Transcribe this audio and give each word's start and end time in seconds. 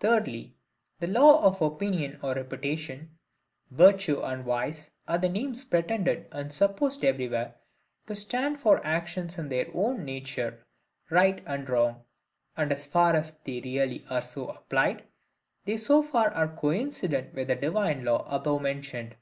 Thirdly, 0.00 0.56
the 0.98 1.06
LAW 1.06 1.40
OF 1.44 1.62
OPINION 1.62 2.18
OR 2.24 2.34
REPUTATION. 2.34 3.16
Virtue 3.70 4.20
and 4.20 4.44
vice 4.44 4.90
are 5.06 5.20
names 5.20 5.62
pretended 5.62 6.26
and 6.32 6.52
supposed 6.52 7.04
everywhere 7.04 7.54
to 8.08 8.16
stand 8.16 8.58
for 8.58 8.84
actions 8.84 9.38
in 9.38 9.50
their 9.50 9.68
own 9.72 10.04
nature 10.04 10.66
right 11.08 11.40
and 11.46 11.70
wrong: 11.70 12.02
and 12.56 12.72
as 12.72 12.88
far 12.88 13.14
as 13.14 13.38
they 13.44 13.60
really 13.60 14.04
are 14.10 14.22
so 14.22 14.48
applied, 14.48 15.04
they 15.66 15.76
so 15.76 16.02
far 16.02 16.32
are 16.32 16.48
coincident 16.48 17.32
with 17.32 17.46
the 17.46 17.54
divine 17.54 18.04
law 18.04 18.26
above 18.28 18.60
mentioned. 18.60 19.14